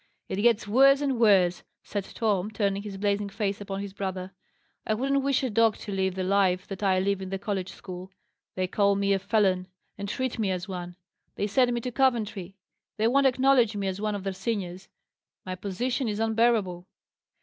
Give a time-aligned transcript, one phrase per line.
[0.29, 4.31] "It gets worse and worse," said Tom, turning his blazing face upon his brother.
[4.83, 7.69] "I wouldn't wish a dog to live the life that I live in the college
[7.71, 8.09] school.
[8.55, 9.67] They call me a felon,
[9.99, 10.95] and treat me as one;
[11.35, 12.55] they send me to Coventry;
[12.97, 14.89] they won't acknowledge me as one of their seniors.
[15.45, 16.87] My position is unbearable."